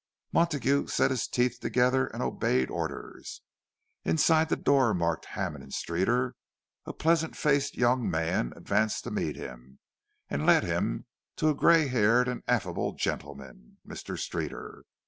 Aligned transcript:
Montague 0.33 0.87
set 0.87 1.11
his 1.11 1.27
teeth 1.27 1.59
together 1.59 2.07
and 2.07 2.23
obeyed 2.23 2.71
orders. 2.71 3.43
Inside 4.03 4.49
the 4.49 4.55
door 4.55 4.95
marked 4.95 5.25
Hammond 5.25 5.63
and 5.63 5.71
Streeter 5.71 6.33
a 6.87 6.91
pleasant 6.91 7.35
faced 7.35 7.77
young 7.77 8.09
man 8.09 8.51
advanced 8.55 9.03
to 9.03 9.11
meet 9.11 9.35
him, 9.35 9.77
and 10.27 10.43
led 10.47 10.63
him 10.63 11.05
to 11.35 11.49
a 11.49 11.53
grey 11.53 11.85
haired 11.87 12.27
and 12.27 12.41
affable 12.47 12.93
gentleman, 12.93 13.77
Mr. 13.87 14.17
Streeter. 14.17 14.85